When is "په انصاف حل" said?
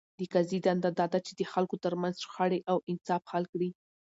2.67-3.43